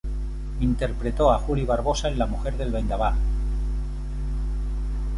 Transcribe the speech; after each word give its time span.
Interpretó 0.61 1.31
a 1.31 1.37
July 1.37 1.63
Barbosa 1.63 2.07
en 2.07 2.17
"La 2.17 2.25
mujer 2.25 2.57
del 2.57 2.71
vendaval". 2.71 3.13